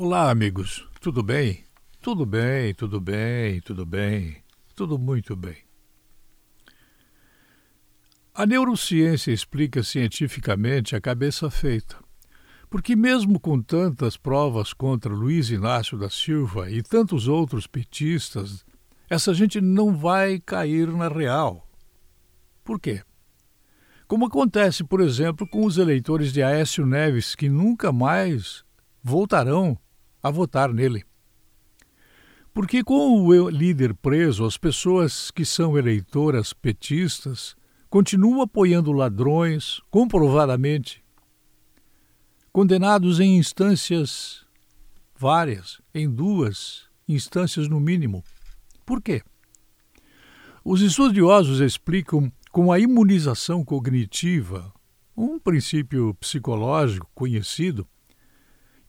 Olá, 0.00 0.30
amigos. 0.30 0.88
Tudo 1.00 1.24
bem? 1.24 1.64
Tudo 2.00 2.24
bem, 2.24 2.72
tudo 2.72 3.00
bem, 3.00 3.60
tudo 3.60 3.84
bem, 3.84 4.36
tudo 4.76 4.96
muito 4.96 5.34
bem. 5.34 5.56
A 8.32 8.46
neurociência 8.46 9.32
explica 9.32 9.82
cientificamente 9.82 10.94
a 10.94 11.00
cabeça 11.00 11.50
feita. 11.50 11.96
Porque, 12.70 12.94
mesmo 12.94 13.40
com 13.40 13.60
tantas 13.60 14.16
provas 14.16 14.72
contra 14.72 15.12
Luiz 15.12 15.50
Inácio 15.50 15.98
da 15.98 16.08
Silva 16.08 16.70
e 16.70 16.80
tantos 16.80 17.26
outros 17.26 17.66
petistas, 17.66 18.64
essa 19.10 19.34
gente 19.34 19.60
não 19.60 19.96
vai 19.96 20.38
cair 20.38 20.86
na 20.92 21.08
real. 21.08 21.68
Por 22.62 22.78
quê? 22.78 23.02
Como 24.06 24.26
acontece, 24.26 24.84
por 24.84 25.00
exemplo, 25.00 25.44
com 25.44 25.66
os 25.66 25.76
eleitores 25.76 26.32
de 26.32 26.40
Aécio 26.40 26.86
Neves, 26.86 27.34
que 27.34 27.48
nunca 27.48 27.90
mais 27.90 28.62
voltarão 29.02 29.76
a 30.22 30.30
votar 30.30 30.72
nele. 30.72 31.04
Porque, 32.52 32.82
com 32.82 33.22
o 33.22 33.48
líder 33.48 33.94
preso, 33.94 34.44
as 34.44 34.56
pessoas 34.56 35.30
que 35.30 35.44
são 35.44 35.78
eleitoras 35.78 36.52
petistas 36.52 37.54
continuam 37.88 38.42
apoiando 38.42 38.92
ladrões, 38.92 39.80
comprovadamente, 39.90 41.04
condenados 42.52 43.20
em 43.20 43.36
instâncias 43.36 44.44
várias, 45.16 45.80
em 45.94 46.10
duas 46.10 46.88
instâncias 47.08 47.68
no 47.68 47.80
mínimo. 47.80 48.24
Por 48.84 49.00
quê? 49.00 49.22
Os 50.64 50.82
estudiosos 50.82 51.60
explicam 51.60 52.30
com 52.50 52.72
a 52.72 52.78
imunização 52.78 53.64
cognitiva, 53.64 54.72
um 55.16 55.38
princípio 55.38 56.14
psicológico 56.14 57.08
conhecido, 57.14 57.86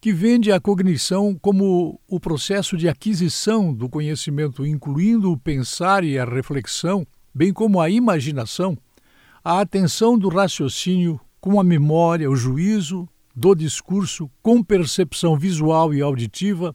que 0.00 0.12
vende 0.12 0.50
a 0.50 0.58
cognição 0.58 1.36
como 1.40 2.00
o 2.08 2.18
processo 2.18 2.76
de 2.76 2.88
aquisição 2.88 3.74
do 3.74 3.88
conhecimento, 3.88 4.66
incluindo 4.66 5.30
o 5.30 5.36
pensar 5.36 6.02
e 6.04 6.18
a 6.18 6.24
reflexão, 6.24 7.06
bem 7.34 7.52
como 7.52 7.80
a 7.80 7.90
imaginação, 7.90 8.78
a 9.44 9.60
atenção 9.60 10.18
do 10.18 10.28
raciocínio 10.28 11.20
com 11.40 11.60
a 11.60 11.64
memória, 11.64 12.30
o 12.30 12.36
juízo 12.36 13.06
do 13.36 13.54
discurso, 13.54 14.30
com 14.42 14.62
percepção 14.62 15.38
visual 15.38 15.92
e 15.92 16.00
auditiva, 16.00 16.74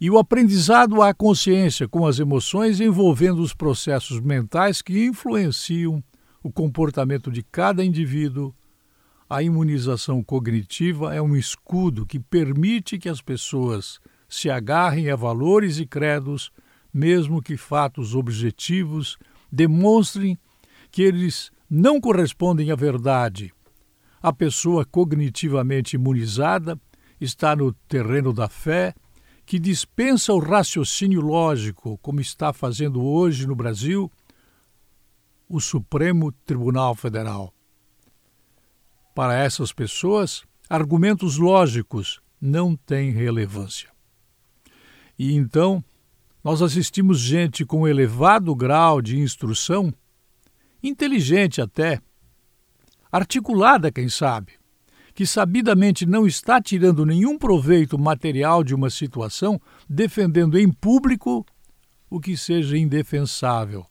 e 0.00 0.10
o 0.10 0.18
aprendizado 0.18 1.00
à 1.00 1.14
consciência 1.14 1.86
com 1.86 2.04
as 2.04 2.18
emoções 2.18 2.80
envolvendo 2.80 3.40
os 3.40 3.54
processos 3.54 4.20
mentais 4.20 4.82
que 4.82 5.04
influenciam 5.04 6.02
o 6.42 6.50
comportamento 6.50 7.30
de 7.30 7.42
cada 7.44 7.84
indivíduo. 7.84 8.52
A 9.32 9.42
imunização 9.42 10.22
cognitiva 10.22 11.14
é 11.14 11.22
um 11.22 11.34
escudo 11.34 12.04
que 12.04 12.20
permite 12.20 12.98
que 12.98 13.08
as 13.08 13.22
pessoas 13.22 13.98
se 14.28 14.50
agarrem 14.50 15.08
a 15.08 15.16
valores 15.16 15.78
e 15.78 15.86
credos, 15.86 16.52
mesmo 16.92 17.40
que 17.40 17.56
fatos 17.56 18.14
objetivos 18.14 19.16
demonstrem 19.50 20.38
que 20.90 21.00
eles 21.00 21.50
não 21.70 21.98
correspondem 21.98 22.70
à 22.70 22.76
verdade. 22.76 23.54
A 24.20 24.34
pessoa 24.34 24.84
cognitivamente 24.84 25.96
imunizada 25.96 26.78
está 27.18 27.56
no 27.56 27.72
terreno 27.88 28.34
da 28.34 28.50
fé 28.50 28.94
que 29.46 29.58
dispensa 29.58 30.34
o 30.34 30.38
raciocínio 30.40 31.22
lógico, 31.22 31.96
como 32.02 32.20
está 32.20 32.52
fazendo 32.52 33.02
hoje 33.02 33.46
no 33.46 33.54
Brasil 33.54 34.12
o 35.48 35.58
Supremo 35.58 36.30
Tribunal 36.44 36.94
Federal. 36.94 37.50
Para 39.14 39.34
essas 39.36 39.72
pessoas, 39.72 40.42
argumentos 40.68 41.36
lógicos 41.36 42.20
não 42.40 42.74
têm 42.74 43.10
relevância. 43.10 43.90
E 45.18 45.34
então, 45.34 45.84
nós 46.42 46.62
assistimos 46.62 47.20
gente 47.20 47.64
com 47.64 47.86
elevado 47.86 48.54
grau 48.54 49.00
de 49.00 49.18
instrução, 49.18 49.92
inteligente 50.82 51.60
até, 51.60 52.00
articulada, 53.10 53.92
quem 53.92 54.08
sabe, 54.08 54.54
que 55.14 55.26
sabidamente 55.26 56.06
não 56.06 56.26
está 56.26 56.60
tirando 56.60 57.04
nenhum 57.04 57.38
proveito 57.38 57.98
material 57.98 58.64
de 58.64 58.74
uma 58.74 58.88
situação, 58.88 59.60
defendendo 59.88 60.58
em 60.58 60.72
público 60.72 61.44
o 62.08 62.18
que 62.18 62.36
seja 62.36 62.76
indefensável. 62.78 63.86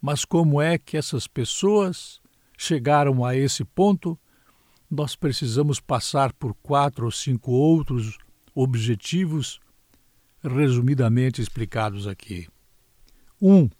Mas 0.00 0.24
como 0.24 0.60
é 0.60 0.78
que 0.78 0.96
essas 0.96 1.26
pessoas 1.26 2.20
chegaram 2.56 3.24
a 3.24 3.34
esse 3.34 3.64
ponto? 3.64 4.18
Nós 4.90 5.14
precisamos 5.14 5.80
passar 5.80 6.32
por 6.32 6.54
quatro 6.54 7.04
ou 7.04 7.10
cinco 7.10 7.52
outros 7.52 8.18
objetivos 8.54 9.60
resumidamente 10.42 11.42
explicados 11.42 12.06
aqui. 12.06 12.48
1. 13.40 13.54
Um, 13.54 13.70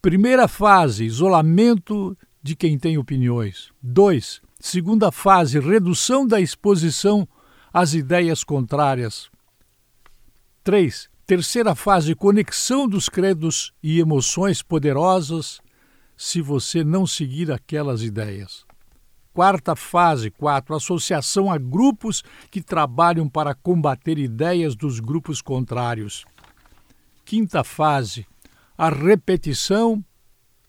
primeira 0.00 0.46
fase: 0.46 1.04
isolamento 1.04 2.16
de 2.42 2.54
quem 2.56 2.78
tem 2.78 2.98
opiniões. 2.98 3.70
2 3.82 4.42
Segunda 4.64 5.10
fase, 5.10 5.58
redução 5.58 6.24
da 6.24 6.40
exposição 6.40 7.26
às 7.72 7.94
ideias 7.94 8.44
contrárias. 8.44 9.28
3. 10.62 11.10
Terceira 11.26 11.74
fase, 11.74 12.14
conexão 12.14 12.86
dos 12.86 13.08
credos 13.08 13.72
e 13.82 13.98
emoções 13.98 14.62
poderosas 14.62 15.60
se 16.16 16.40
você 16.40 16.84
não 16.84 17.08
seguir 17.08 17.50
aquelas 17.50 18.04
ideias. 18.04 18.64
Quarta 19.32 19.74
fase, 19.74 20.30
4. 20.30 20.74
Associação 20.74 21.50
a 21.50 21.56
grupos 21.56 22.22
que 22.50 22.60
trabalham 22.60 23.28
para 23.28 23.54
combater 23.54 24.18
ideias 24.18 24.76
dos 24.76 25.00
grupos 25.00 25.40
contrários. 25.40 26.24
Quinta 27.24 27.64
fase, 27.64 28.26
a 28.76 28.90
repetição 28.90 30.04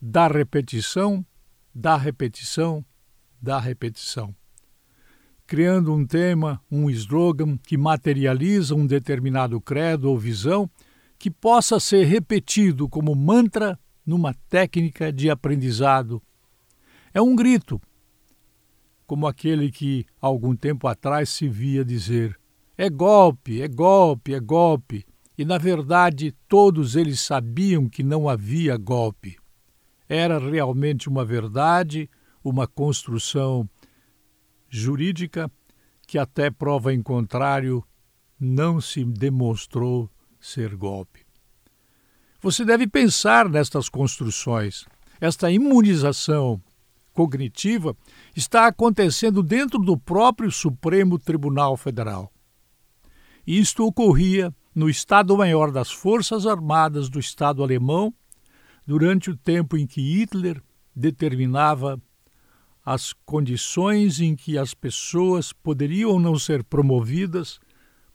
da 0.02 0.28
repetição 0.28 1.25
da 1.75 1.97
repetição 1.97 2.85
da 3.41 3.59
repetição. 3.59 4.34
Criando 5.46 5.94
um 5.94 6.06
tema, 6.06 6.62
um 6.72 6.90
slogan 6.90 7.57
que 7.57 7.78
materializa 7.78 8.75
um 8.75 8.85
determinado 8.85 9.59
credo 9.59 10.09
ou 10.09 10.18
visão 10.18 10.69
que 11.19 11.29
possa 11.29 11.79
ser 11.79 12.06
repetido 12.06 12.88
como 12.88 13.13
mantra 13.13 13.78
numa 14.06 14.34
técnica 14.50 15.12
de 15.12 15.29
aprendizado. 15.29 16.22
É 17.13 17.22
um 17.22 17.35
grito, 17.35 17.81
como 19.13 19.28
aquele 19.28 19.69
que 19.69 20.07
algum 20.19 20.56
tempo 20.56 20.88
atrás 20.88 21.29
se 21.29 21.47
via 21.47 21.85
dizer: 21.85 22.35
é 22.75 22.90
golpe, 22.90 23.62
é 23.62 23.68
golpe, 23.68 24.34
é 24.34 24.40
golpe. 24.40 25.06
E 25.38 25.46
na 25.46 25.59
verdade 25.59 26.34
todos 26.50 26.96
eles 26.96 27.19
sabiam 27.19 27.88
que 27.88 28.02
não 28.02 28.28
havia 28.28 28.75
golpe. 28.75 29.38
Era 30.09 30.40
realmente 30.40 31.07
uma 31.07 31.23
verdade 31.23 32.09
uma 32.44 32.66
construção 32.66 33.69
jurídica 34.68 35.50
que, 36.07 36.18
até 36.18 36.50
prova 36.50 36.91
em 36.91 37.03
contrário, 37.03 37.84
não 38.40 38.81
se 38.81 39.06
demonstrou 39.06 40.09
ser 40.41 40.75
golpe. 40.75 41.19
Você 42.41 42.66
deve 42.66 42.88
pensar 42.88 43.47
nestas 43.47 43.90
construções. 43.90 44.85
Esta 45.22 45.52
imunização 45.52 46.59
cognitiva 47.13 47.96
está 48.35 48.68
acontecendo 48.68 49.41
dentro 49.41 49.79
do 49.79 49.97
próprio 49.97 50.51
Supremo 50.51 51.18
Tribunal 51.18 51.78
Federal. 51.78 52.31
Isto 53.46 53.85
ocorria 53.85 54.53
no 54.74 54.90
Estado-Maior 54.90 55.72
das 55.72 55.91
Forças 55.91 56.46
Armadas 56.46 57.09
do 57.09 57.19
Estado 57.19 57.62
alemão 57.63 58.13
durante 58.85 59.29
o 59.29 59.38
tempo 59.38 59.78
em 59.78 59.85
que 59.85 60.02
Hitler 60.02 60.62
determinava 60.96 62.02
as 62.85 63.13
condições 63.25 64.19
em 64.19 64.35
que 64.35 64.57
as 64.57 64.73
pessoas 64.73 65.53
poderiam 65.53 66.12
ou 66.12 66.19
não 66.19 66.38
ser 66.38 66.63
promovidas 66.63 67.59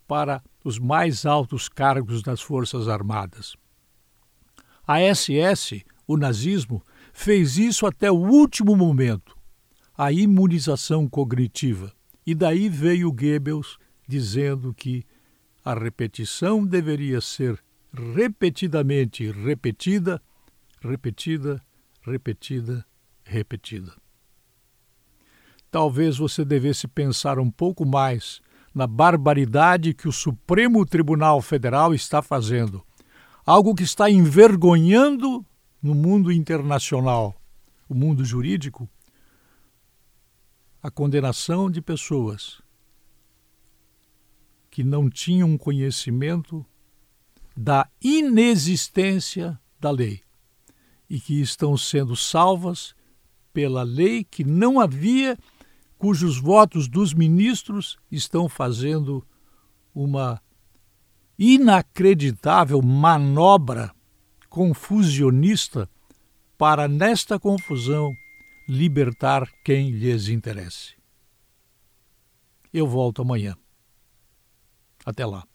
para 0.06 0.42
os 0.64 0.78
mais 0.78 1.24
altos 1.24 1.68
cargos 1.68 2.22
das 2.22 2.40
Forças 2.40 2.88
Armadas. 2.88 3.56
A 4.86 5.00
SS, 5.00 5.84
o 6.06 6.16
nazismo, 6.16 6.82
fez 7.18 7.58
isso 7.58 7.84
até 7.84 8.10
o 8.10 8.14
último 8.14 8.76
momento, 8.76 9.36
a 9.96 10.12
imunização 10.12 11.08
cognitiva. 11.08 11.92
E 12.24 12.32
daí 12.32 12.68
veio 12.68 13.10
Goebbels 13.10 13.76
dizendo 14.06 14.72
que 14.72 15.04
a 15.64 15.74
repetição 15.74 16.64
deveria 16.64 17.20
ser 17.20 17.58
repetidamente 18.14 19.30
repetida, 19.32 20.22
repetida, 20.80 21.60
repetida, 22.02 22.86
repetida 23.24 23.92
talvez 25.70 26.16
você 26.16 26.44
devesse 26.44 26.86
pensar 26.88 27.38
um 27.38 27.50
pouco 27.50 27.84
mais 27.84 28.40
na 28.74 28.86
barbaridade 28.86 29.92
que 29.92 30.08
o 30.08 30.12
Supremo 30.12 30.86
Tribunal 30.86 31.42
Federal 31.42 31.94
está 31.94 32.22
fazendo. 32.22 32.82
Algo 33.44 33.74
que 33.74 33.82
está 33.82 34.10
envergonhando 34.10 35.44
no 35.82 35.94
mundo 35.94 36.32
internacional, 36.32 37.40
o 37.88 37.94
mundo 37.94 38.24
jurídico, 38.24 38.88
a 40.82 40.90
condenação 40.90 41.70
de 41.70 41.80
pessoas 41.80 42.60
que 44.70 44.84
não 44.84 45.08
tinham 45.08 45.56
conhecimento 45.56 46.64
da 47.56 47.88
inexistência 48.00 49.58
da 49.80 49.90
lei 49.90 50.20
e 51.10 51.18
que 51.18 51.40
estão 51.40 51.76
sendo 51.76 52.14
salvas 52.14 52.94
pela 53.52 53.82
lei 53.82 54.22
que 54.22 54.44
não 54.44 54.78
havia, 54.78 55.36
cujos 55.96 56.38
votos 56.38 56.86
dos 56.86 57.12
ministros 57.12 57.98
estão 58.10 58.48
fazendo 58.48 59.26
uma 59.94 60.40
inacreditável 61.38 62.80
manobra 62.82 63.92
confusionista 64.48 65.88
para, 66.56 66.88
nesta 66.88 67.38
confusão, 67.38 68.12
libertar 68.68 69.48
quem 69.64 69.90
lhes 69.90 70.28
interesse. 70.28 70.96
Eu 72.72 72.86
volto 72.86 73.22
amanhã. 73.22 73.56
Até 75.04 75.24
lá. 75.24 75.46